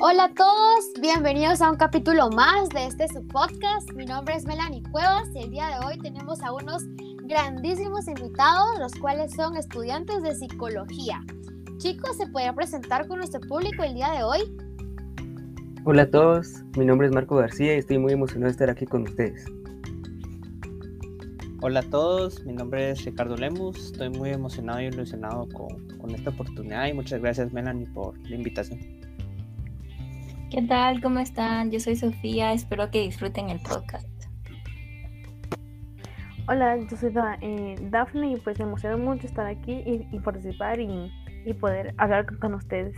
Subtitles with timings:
[0.00, 3.92] Hola a todos, bienvenidos a un capítulo más de este su podcast.
[3.94, 6.84] Mi nombre es Melanie Cuevas y el día de hoy tenemos a unos
[7.24, 11.20] grandísimos invitados, los cuales son estudiantes de psicología.
[11.78, 14.38] Chicos, ¿se pueden presentar con nuestro público el día de hoy?
[15.82, 18.86] Hola a todos, mi nombre es Marco García y estoy muy emocionado de estar aquí
[18.86, 19.46] con ustedes.
[21.60, 26.14] Hola a todos, mi nombre es Ricardo Lemus, estoy muy emocionado y ilusionado con, con
[26.14, 29.07] esta oportunidad y muchas gracias Melanie por la invitación.
[30.50, 31.02] ¿Qué tal?
[31.02, 31.70] ¿Cómo están?
[31.70, 34.08] Yo soy Sofía, espero que disfruten el podcast.
[36.48, 37.12] Hola, yo soy
[37.42, 41.12] eh, Daphne y pues me emociona mucho estar aquí y, participar y,
[41.60, 42.96] poder hablar con, ustedes.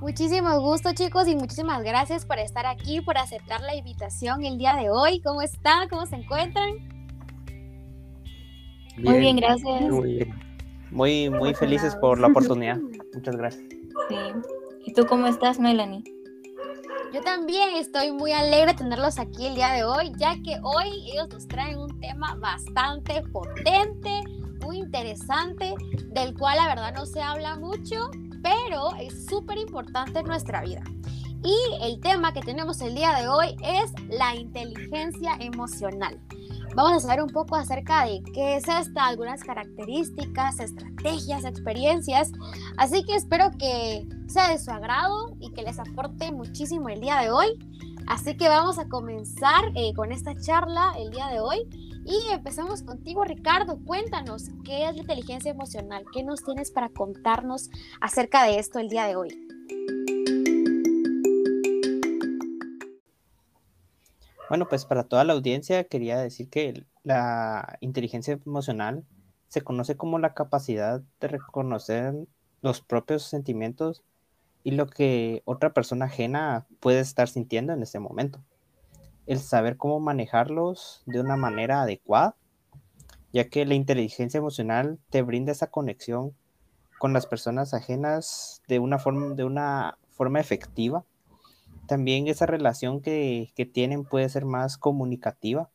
[0.00, 4.74] Muchísimo gusto chicos y muchísimas gracias por estar aquí, por aceptar la invitación el día
[4.74, 5.20] de hoy.
[5.20, 5.88] ¿Cómo están?
[5.88, 6.70] ¿Cómo se encuentran?
[8.96, 9.82] muy bien, gracias.
[9.82, 10.34] Muy bien.
[10.90, 12.78] Muy, muy felices por la oportunidad.
[13.14, 13.62] Muchas gracias.
[14.08, 14.16] Sí.
[14.88, 16.02] ¿Y tú cómo estás, Melanie?
[17.12, 21.10] Yo también estoy muy alegre de tenerlos aquí el día de hoy, ya que hoy
[21.12, 24.22] ellos nos traen un tema bastante potente,
[24.62, 25.74] muy interesante,
[26.14, 28.10] del cual la verdad no se habla mucho,
[28.42, 30.82] pero es súper importante en nuestra vida.
[31.44, 36.18] Y el tema que tenemos el día de hoy es la inteligencia emocional.
[36.74, 42.32] Vamos a saber un poco acerca de qué es esta, algunas características, estrategias, experiencias.
[42.76, 47.20] Así que espero que sea de su agrado y que les aporte muchísimo el día
[47.20, 47.58] de hoy.
[48.06, 51.68] Así que vamos a comenzar eh, con esta charla el día de hoy.
[52.04, 53.78] Y empezamos contigo, Ricardo.
[53.84, 57.68] Cuéntanos qué es la inteligencia emocional, qué nos tienes para contarnos
[58.00, 60.17] acerca de esto el día de hoy.
[64.48, 69.04] Bueno, pues para toda la audiencia quería decir que la inteligencia emocional
[69.48, 72.14] se conoce como la capacidad de reconocer
[72.62, 74.02] los propios sentimientos
[74.64, 78.40] y lo que otra persona ajena puede estar sintiendo en ese momento.
[79.26, 82.34] El saber cómo manejarlos de una manera adecuada,
[83.32, 86.34] ya que la inteligencia emocional te brinda esa conexión
[86.98, 91.04] con las personas ajenas de una forma, de una forma efectiva
[91.88, 95.70] también esa relación que, tienen puede ser más comunicativa.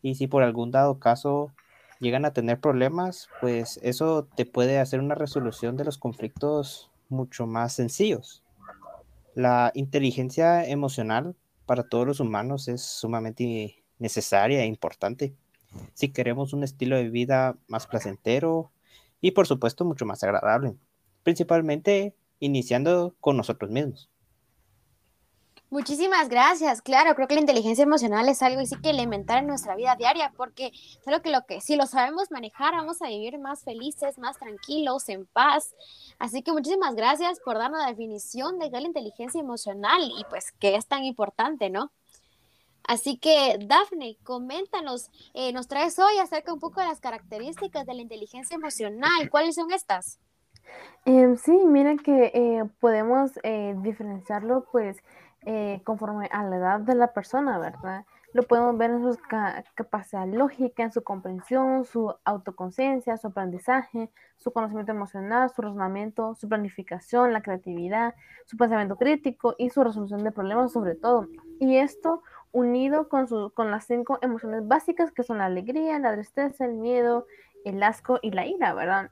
[0.00, 1.52] Y si por algún dado caso
[2.00, 7.46] llegan a tener problemas, pues eso te puede hacer una resolución de los conflictos mucho
[7.46, 8.42] más sencillos.
[9.34, 11.36] La inteligencia emocional
[11.66, 15.34] para todos los humanos es sumamente necesaria e importante
[15.94, 18.70] si queremos un estilo de vida más placentero
[19.20, 20.76] y por supuesto mucho más agradable,
[21.22, 24.10] principalmente iniciando con nosotros mismos.
[25.72, 26.82] Muchísimas gracias.
[26.82, 30.30] Claro, creo que la inteligencia emocional es algo así que elemental en nuestra vida diaria,
[30.36, 34.18] porque es algo que, lo que si lo sabemos manejar, vamos a vivir más felices,
[34.18, 35.74] más tranquilos, en paz.
[36.18, 40.22] Así que muchísimas gracias por dar una definición de qué es la inteligencia emocional y
[40.28, 41.90] pues que es tan importante, ¿no?
[42.84, 47.94] Así que, Dafne, coméntanos, eh, nos traes hoy acerca un poco de las características de
[47.94, 49.30] la inteligencia emocional.
[49.30, 50.20] ¿Cuáles son estas?
[51.06, 54.98] Em, sí, miren que eh, podemos eh, diferenciarlo, pues,
[55.44, 58.04] eh, conforme a la edad de la persona, ¿verdad?
[58.32, 59.18] Lo podemos ver en su
[59.74, 66.48] capacidad lógica, en su comprensión, su autoconciencia, su aprendizaje, su conocimiento emocional, su razonamiento, su
[66.48, 68.14] planificación, la creatividad,
[68.46, 71.28] su pensamiento crítico y su resolución de problemas sobre todo.
[71.60, 76.64] Y esto unido con, con las cinco emociones básicas que son la alegría, la tristeza,
[76.64, 77.26] el miedo,
[77.64, 79.10] el asco y la ira, ¿verdad?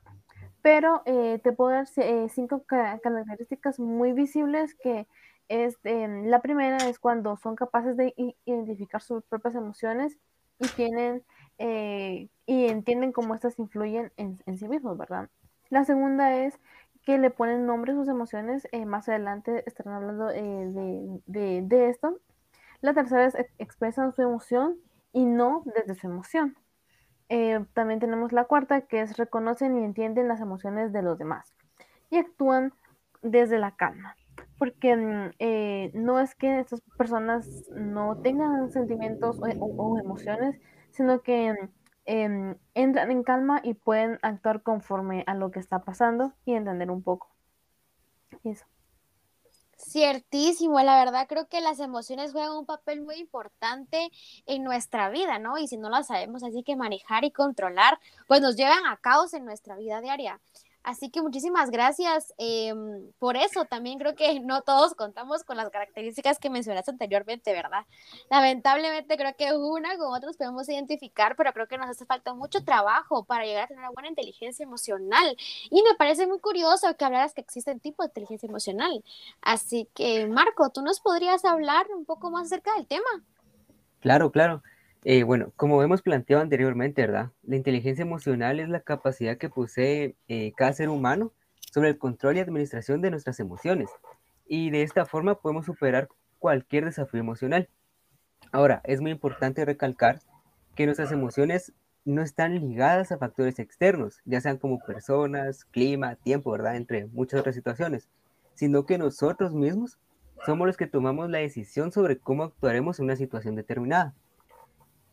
[0.63, 5.07] Pero eh, te puedo dar eh, cinco características muy visibles que
[5.51, 10.17] este, la primera es cuando son capaces de identificar sus propias emociones
[10.61, 11.25] y tienen
[11.59, 15.29] eh, y entienden cómo estas influyen en, sí mismos, ¿verdad?
[15.69, 16.57] La segunda es
[17.03, 18.69] que le ponen nombre a sus emociones.
[18.71, 22.21] Eh, más adelante estarán hablando eh, de, esto.
[22.81, 24.77] La tercera es expresan su emoción
[25.13, 26.57] y no desde su emoción.
[27.75, 31.53] también tenemos la cuarta, que es reconocen y entienden las emociones de los demás
[32.09, 32.73] y actúan
[33.23, 34.15] desde la calma
[34.61, 40.61] porque mm, eh, no es que estas personas no tengan sentimientos o, emociones,
[40.91, 41.55] sino que
[42.05, 46.91] em, entran en calma y pueden actuar conforme a lo que está pasando y entender
[46.91, 47.31] un poco.
[48.45, 48.67] Eso.
[49.79, 54.11] Ciertísimo, la verdad creo que las emociones juegan un papel muy importante
[54.45, 55.57] en nuestra vida, ¿no?
[55.57, 57.99] Y si no las sabemos así que manejar y controlar,
[58.29, 60.39] pues nos llevan a caos en nuestra vida diaria.
[60.83, 63.67] Así que muchísimas gracias em, por eso.
[63.67, 67.85] También creo que no todos contamos con las características que mencionaste anteriormente, ¿verdad?
[68.31, 72.65] Lamentablemente creo que una con otras podemos identificar, pero creo que nos hace falta mucho
[72.65, 75.37] trabajo para llegar a tener una buena inteligencia emocional.
[75.71, 79.05] Y me parece muy curioso que hablaras que existen tipos de inteligencia emocional.
[79.43, 83.09] Así que, Marco, ¿tú nos podrías hablar un poco más acerca del tema?
[84.01, 84.63] Claro, claro.
[85.05, 87.31] Eh, bueno, como hemos planteado anteriormente, ¿verdad?
[87.43, 91.33] La inteligencia emocional es la capacidad que posee eh, cada ser humano
[91.73, 93.89] sobre el control y administración de nuestras emociones.
[94.47, 96.09] Y de esta forma podemos superar
[96.39, 97.69] cualquier desafío emocional.
[98.53, 100.21] Ahora, es muy importante recalcar
[100.75, 101.73] que nuestras emociones
[102.05, 106.77] no están ligadas a factores externos, ya sean como personas, clima, tiempo, ¿verdad?
[106.77, 108.09] Entre muchas otras situaciones,
[108.55, 109.99] sino que nosotros mismos
[110.45, 114.15] somos los que tomamos la decisión sobre cómo actuaremos en una situación determinada.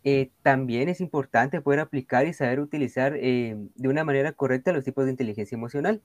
[0.09, 4.85] Eh, también es importante poder aplicar y saber utilizar eh, de una manera correcta los
[4.85, 6.01] tipos de inteligencia emocional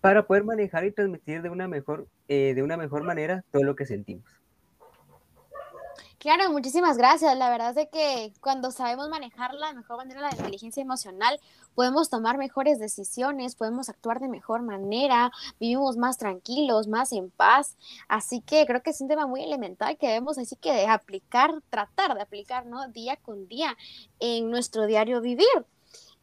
[0.00, 3.76] para poder manejar y transmitir de una mejor, eh, de una mejor manera todo lo
[3.76, 4.39] que sentimos.
[6.20, 7.34] Claro, muchísimas gracias.
[7.38, 11.40] La verdad es que cuando sabemos manejarla de mejor manera, la inteligencia emocional,
[11.74, 17.78] podemos tomar mejores decisiones, podemos actuar de mejor manera, vivimos más tranquilos, más en paz.
[18.06, 21.54] Así que creo que es un tema muy elemental que debemos así que de aplicar,
[21.70, 22.86] tratar de aplicar, ¿no?
[22.88, 23.74] Día con día
[24.18, 25.46] en nuestro diario vivir.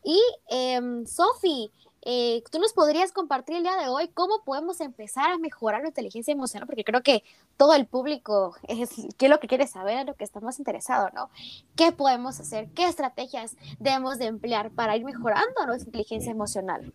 [0.04, 0.22] Y
[0.52, 1.72] eh, Sofi,
[2.10, 5.90] eh, ¿Tú nos podrías compartir el día de hoy cómo podemos empezar a mejorar la
[5.90, 6.66] inteligencia emocional?
[6.66, 7.22] Porque creo que
[7.58, 11.10] todo el público es, qué es lo que quiere saber, lo que está más interesado,
[11.14, 11.30] ¿no?
[11.76, 12.70] ¿Qué podemos hacer?
[12.70, 16.94] ¿Qué estrategias debemos de emplear para ir mejorando nuestra inteligencia emocional?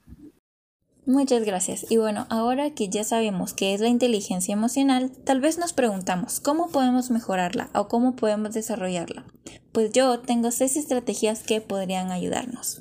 [1.05, 1.85] Muchas gracias.
[1.91, 6.41] Y bueno, ahora que ya sabemos qué es la inteligencia emocional, tal vez nos preguntamos
[6.41, 9.27] cómo podemos mejorarla o cómo podemos desarrollarla.
[9.73, 12.81] Pues yo tengo seis estrategias que podrían ayudarnos.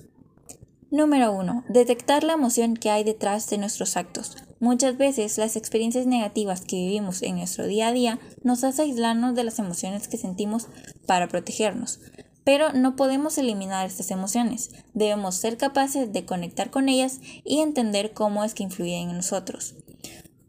[0.94, 1.64] Número 1.
[1.70, 4.36] Detectar la emoción que hay detrás de nuestros actos.
[4.60, 9.34] Muchas veces las experiencias negativas que vivimos en nuestro día a día nos hacen aislarnos
[9.34, 10.68] de las emociones que sentimos
[11.06, 12.02] para protegernos.
[12.44, 18.12] Pero no podemos eliminar estas emociones, debemos ser capaces de conectar con ellas y entender
[18.12, 19.76] cómo es que influyen en nosotros.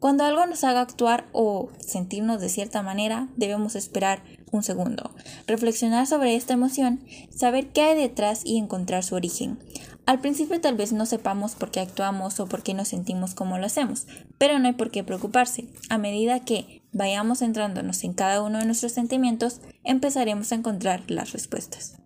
[0.03, 5.15] Cuando algo nos haga actuar o sentirnos de cierta manera, debemos esperar un segundo,
[5.47, 6.99] reflexionar sobre esta emoción,
[7.33, 9.59] saber qué hay detrás y encontrar su origen.
[10.05, 13.57] Al principio tal vez no sepamos por qué actuamos o por qué nos sentimos como
[13.57, 14.05] lo hacemos,
[14.37, 15.69] pero no hay por qué preocuparse.
[15.89, 21.31] A medida que vayamos entrándonos en cada uno de nuestros sentimientos, empezaremos a encontrar las
[21.31, 21.97] respuestas.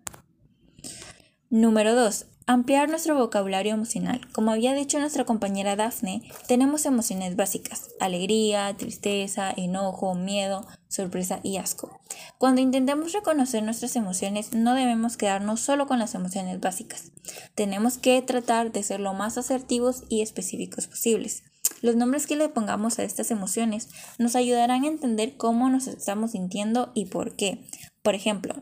[1.50, 2.26] Número 2.
[2.50, 4.26] Ampliar nuestro vocabulario emocional.
[4.32, 11.58] Como había dicho nuestra compañera Daphne, tenemos emociones básicas, alegría, tristeza, enojo, miedo, sorpresa y
[11.58, 12.00] asco.
[12.38, 17.12] Cuando intentemos reconocer nuestras emociones, no debemos quedarnos solo con las emociones básicas.
[17.54, 21.42] Tenemos que tratar de ser lo más asertivos y específicos posibles.
[21.82, 26.30] Los nombres que le pongamos a estas emociones nos ayudarán a entender cómo nos estamos
[26.30, 27.66] sintiendo y por qué.
[28.00, 28.54] Por ejemplo,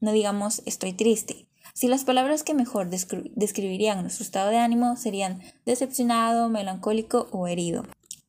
[0.00, 1.43] no digamos estoy triste,
[1.74, 7.84] si las palabras que mejor describirían nuestro estado de ánimo serían decepcionado, melancólico o herido.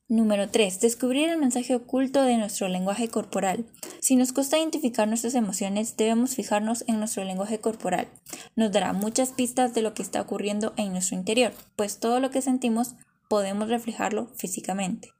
[0.08, 0.80] Número 3.
[0.80, 3.64] Descubrir el mensaje oculto de nuestro lenguaje corporal.
[4.00, 8.08] Si nos cuesta identificar nuestras emociones, debemos fijarnos en nuestro lenguaje corporal.
[8.56, 12.30] Nos dará muchas pistas de lo que está ocurriendo en nuestro interior, pues todo lo
[12.30, 12.94] que sentimos
[13.28, 15.12] podemos reflejarlo físicamente.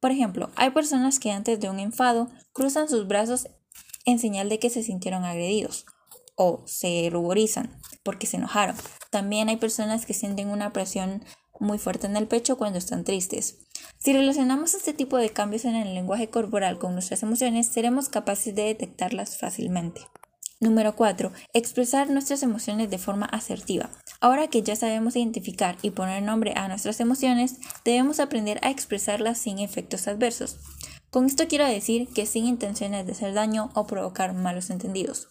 [0.00, 3.48] Por ejemplo, hay personas que antes de un enfado cruzan sus brazos
[4.04, 5.86] en señal de que se sintieron agredidos,
[6.36, 7.70] o se ruborizan
[8.04, 8.76] porque se enojaron.
[9.10, 11.24] También hay personas que sienten una presión
[11.58, 13.58] muy fuerte en el pecho cuando están tristes.
[13.98, 18.54] Si relacionamos este tipo de cambios en el lenguaje corporal con nuestras emociones, seremos capaces
[18.54, 20.02] de detectarlas fácilmente.
[20.58, 21.32] Número 4.
[21.52, 23.90] Expresar nuestras emociones de forma asertiva.
[24.20, 29.36] Ahora que ya sabemos identificar y poner nombre a nuestras emociones, debemos aprender a expresarlas
[29.38, 30.58] sin efectos adversos.
[31.10, 35.28] Con esto quiero decir que sin intenciones de hacer daño o provocar malos entendidos.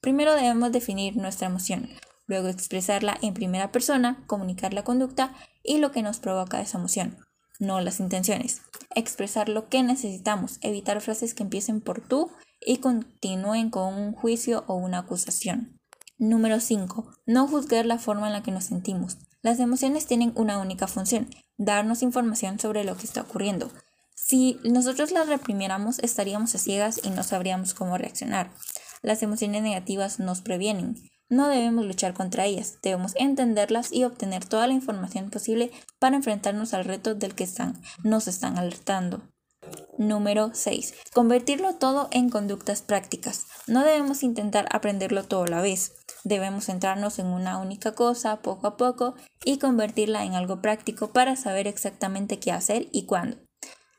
[0.00, 1.90] Primero debemos definir nuestra emoción,
[2.26, 7.18] luego expresarla en primera persona, comunicar la conducta y lo que nos provoca esa emoción,
[7.58, 8.62] no las intenciones.
[8.94, 12.30] Expresar lo que necesitamos, evitar frases que empiecen por tú
[12.60, 15.78] y continúen con un juicio o una acusación.
[16.18, 17.12] Número 5.
[17.26, 19.18] No juzgar la forma en la que nos sentimos.
[19.42, 23.70] Las emociones tienen una única función, darnos información sobre lo que está ocurriendo.
[24.14, 28.50] Si nosotros las reprimiéramos, estaríamos a ciegas y no sabríamos cómo reaccionar.
[29.02, 30.96] Las emociones negativas nos previenen.
[31.28, 36.74] No debemos luchar contra ellas, debemos entenderlas y obtener toda la información posible para enfrentarnos
[36.74, 39.22] al reto del que están, nos están alertando.
[39.98, 40.94] Número 6.
[41.12, 43.46] Convertirlo todo en conductas prácticas.
[43.66, 45.92] No debemos intentar aprenderlo todo a la vez.
[46.24, 49.14] Debemos centrarnos en una única cosa poco a poco
[49.44, 53.36] y convertirla en algo práctico para saber exactamente qué hacer y cuándo.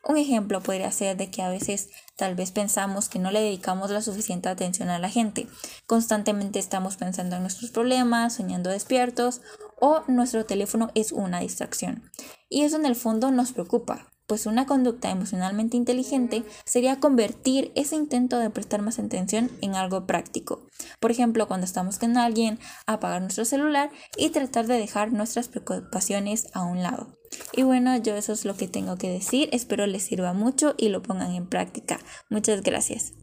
[0.04, 3.92] Un ejemplo podría ser de que a veces tal vez pensamos que no le dedicamos
[3.92, 5.48] la suficiente atención a la gente.
[5.86, 9.42] Constantemente estamos pensando en nuestros problemas, soñando despiertos
[9.80, 12.10] o nuestro teléfono es una distracción.
[12.50, 17.96] Y eso en el fondo nos preocupa, pues una conducta emocionalmente inteligente sería convertir ese
[17.96, 20.68] intento de prestar más atención en algo práctico.
[21.00, 26.48] Por ejemplo, cuando estamos con alguien, apagar nuestro celular y tratar de dejar nuestras preocupaciones
[26.54, 27.21] a un lado.
[27.54, 29.50] Y bueno, yo eso es lo que tengo que decir.
[29.52, 32.00] Espero les sirva mucho y lo pongan en práctica.
[32.30, 33.14] Muchas gracias.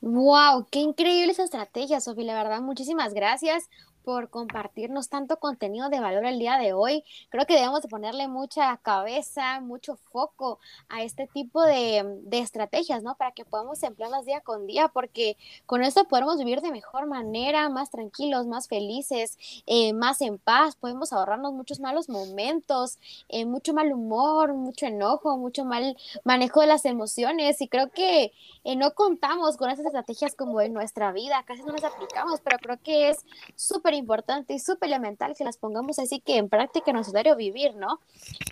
[0.00, 2.24] Wow, qué increíble esa estrategia, Sofía.
[2.24, 3.68] La verdad, muchísimas gracias
[4.06, 7.02] por compartirnos tanto contenido de valor el día de hoy.
[7.28, 13.16] Creo que debemos de ponerle mucha cabeza, mucho foco a este tipo de, estrategias, ¿no?
[13.16, 15.36] Para que podamos emplearlas día con día, porque
[15.66, 20.76] con esto podemos vivir de mejor manera, más tranquilos, más felices, eh, más en paz,
[20.76, 26.68] podemos ahorrarnos muchos malos momentos, eh, mucho mal humor, mucho enojo, mucho mal manejo de
[26.68, 28.32] las emociones y creo que
[28.62, 32.58] eh, no contamos con esas estrategias como en nuestra vida, casi no las aplicamos, pero
[32.58, 33.24] creo que es
[33.56, 37.36] súper importante y súper elemental que las pongamos así que en práctica en nuestro diario
[37.36, 38.00] vivir, ¿no?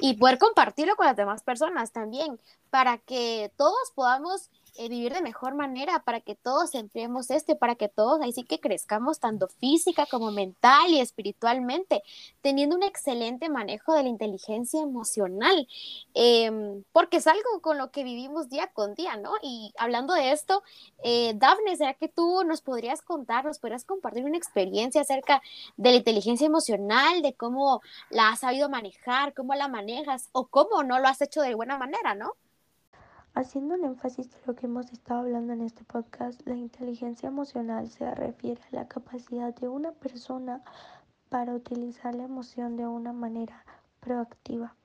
[0.00, 2.38] Y poder compartirlo con las demás personas también,
[2.74, 7.76] para que todos podamos eh, vivir de mejor manera, para que todos empleemos este, para
[7.76, 12.02] que todos ahí sí que crezcamos tanto física como mental y espiritualmente,
[12.40, 15.68] teniendo un excelente manejo de la inteligencia emocional,
[16.14, 19.30] em, porque es algo con lo que vivimos día con día, ¿no?
[19.40, 20.64] Y hablando de esto,
[21.04, 25.40] eh, Dafne, ¿será que tú nos podrías contar, nos podrías compartir una experiencia acerca
[25.76, 30.82] de la inteligencia emocional, de cómo la has sabido manejar, cómo la manejas o cómo
[30.82, 32.34] no lo has hecho de buena manera, ¿no?
[33.36, 37.88] Haciendo un énfasis de lo que hemos estado hablando en este podcast, la inteligencia emocional
[37.88, 40.62] se refiere a la capacidad de una persona
[41.30, 43.64] para utilizar la emoción de una manera
[43.98, 44.76] proactiva,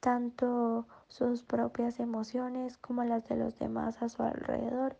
[0.00, 4.98] tanto sus propias emociones como las de los demás a su alrededor,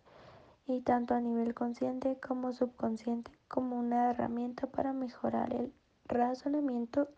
[0.66, 5.74] y tanto a nivel consciente como subconsciente como una herramienta para mejorar el
[6.06, 7.08] razonamiento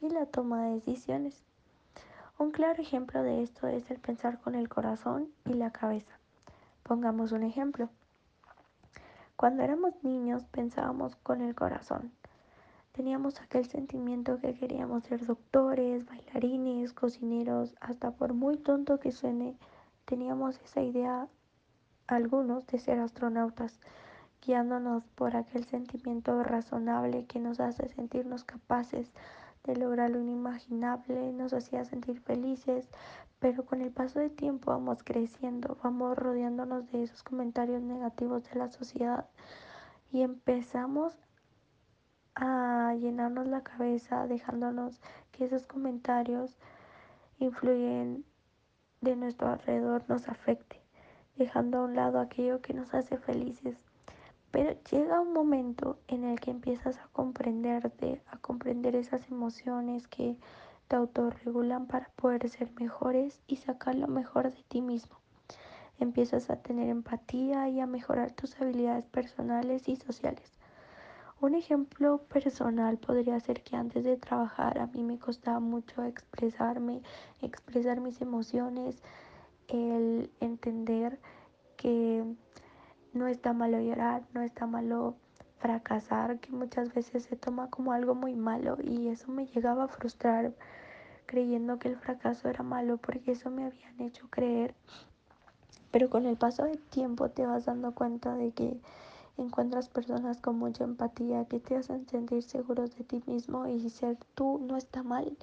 [0.00, 1.44] y la toma de decisiones.
[2.38, 6.18] Un claro ejemplo de esto es el pensar con el corazón y la cabeza.
[6.82, 7.88] Pongamos un ejemplo.
[9.36, 12.12] Cuando éramos niños pensábamos con el corazón.
[12.92, 19.56] Teníamos aquel sentimiento que queríamos ser doctores, bailarines, cocineros, hasta por muy tonto que suene,
[20.04, 21.28] teníamos esa idea
[22.06, 23.80] algunos de ser astronautas,
[24.44, 29.10] guiándonos por aquel sentimiento razonable que nos hace sentirnos capaces
[29.64, 32.88] de lograr lo inimaginable, nos hacía sentir felices,
[33.38, 38.58] pero con el paso del tiempo vamos creciendo, vamos rodeándonos de esos comentarios negativos de
[38.58, 39.28] la sociedad
[40.10, 41.16] y empezamos
[42.34, 45.00] a llenarnos la cabeza dejándonos
[45.30, 46.58] que esos comentarios
[47.38, 48.24] influyen
[49.00, 50.80] de nuestro alrededor, nos afecte,
[51.36, 53.76] dejando a un lado aquello que nos hace felices.
[54.52, 60.36] Pero llega un momento en el que empiezas a comprenderte, a comprender esas emociones que
[60.88, 65.16] te autorregulan para poder ser mejores y sacar lo mejor de ti mismo.
[65.98, 70.52] Empiezas a tener empatía y a mejorar tus habilidades personales y sociales.
[71.40, 77.02] Un ejemplo personal podría ser que antes de trabajar a mí me costaba mucho expresarme,
[77.40, 79.02] expresar mis emociones,
[79.68, 81.18] el entender
[81.76, 82.22] que
[83.12, 85.16] no está malo llorar, no está malo
[85.58, 89.88] fracasar, que muchas veces se toma como algo muy malo y eso me llegaba a
[89.88, 90.52] frustrar
[91.26, 94.74] creyendo que el fracaso era malo porque eso me habían hecho creer.
[95.90, 98.80] Pero con el paso del tiempo te vas dando cuenta de que
[99.36, 104.18] encuentras personas con mucha empatía que te hacen sentir seguros de ti mismo y ser
[104.34, 105.36] tú no está mal.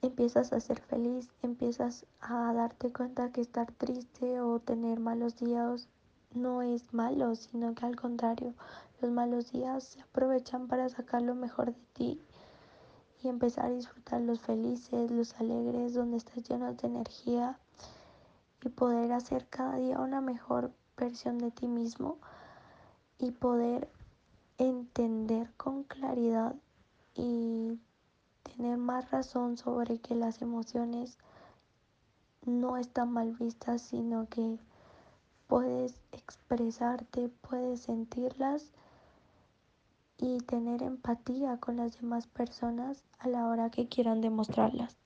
[0.00, 5.88] Empiezas a ser feliz, empiezas a darte cuenta que estar triste o tener malos días
[6.32, 8.54] no es malo, sino que al contrario,
[9.00, 12.20] los malos días se aprovechan para sacar lo mejor de ti
[13.22, 17.58] y empezar a disfrutar los felices, los alegres, donde estás lleno de energía
[18.62, 22.18] y poder hacer cada día una mejor versión de ti mismo
[23.18, 23.88] y poder
[24.58, 26.54] entender con claridad
[27.14, 27.78] y
[28.42, 31.18] tener más razón sobre que las emociones
[32.44, 34.58] no están mal vistas, sino que
[35.48, 38.70] puedes expresarte, puedes sentirlas
[40.18, 44.96] y tener empatía con las demás personas a la hora que quieran demostrarlas.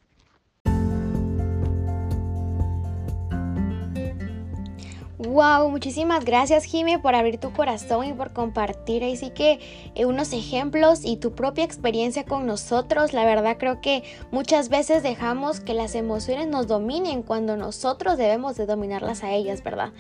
[5.29, 9.61] Wow, muchísimas gracias Jime por abrir tu corazón y por compartir ahí sí que
[9.95, 13.13] eh, unos ejemplos y tu propia experiencia con nosotros.
[13.13, 14.03] La verdad creo que
[14.33, 19.63] muchas veces dejamos que las emociones nos dominen cuando nosotros debemos de dominarlas a ellas,
[19.63, 19.93] ¿verdad?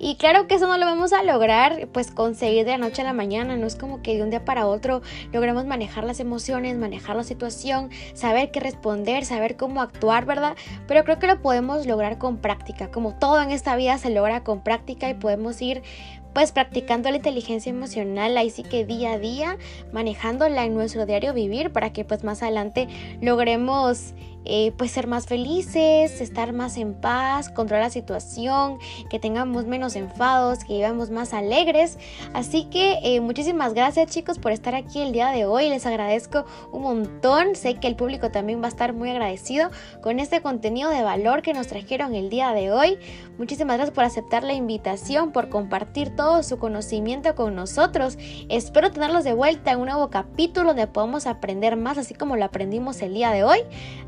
[0.00, 3.04] Y claro que eso no lo vamos a lograr pues conseguir de la noche a
[3.04, 5.02] la mañana, no es como que de un día para otro
[5.32, 10.56] logremos manejar las emociones, manejar la situación, saber qué responder, saber cómo actuar, ¿verdad?
[10.88, 14.42] Pero creo que lo podemos lograr con práctica, como todo en esta vida se logra
[14.42, 15.82] con práctica y podemos ir
[16.32, 19.56] pues practicando la inteligencia emocional ahí sí que día a día
[19.92, 22.88] manejándola en nuestro diario vivir para que pues más adelante
[23.20, 24.14] logremos
[24.44, 28.78] eh, pues ser más felices, estar más en paz, controlar la situación,
[29.10, 31.98] que tengamos menos enfados, que vivamos más alegres.
[32.32, 35.68] Así que eh, muchísimas gracias chicos por estar aquí el día de hoy.
[35.68, 37.56] Les agradezco un montón.
[37.56, 39.70] Sé que el público también va a estar muy agradecido
[40.02, 42.98] con este contenido de valor que nos trajeron el día de hoy.
[43.38, 48.18] Muchísimas gracias por aceptar la invitación, por compartir todo su conocimiento con nosotros.
[48.48, 52.44] Espero tenerlos de vuelta en un nuevo capítulo donde podamos aprender más así como lo
[52.44, 53.58] aprendimos el día de hoy.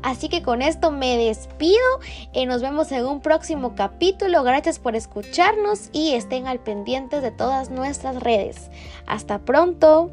[0.01, 1.99] Así que con esto me despido
[2.33, 4.43] y nos vemos en un próximo capítulo.
[4.43, 8.69] Gracias por escucharnos y estén al pendiente de todas nuestras redes.
[9.05, 10.11] Hasta pronto.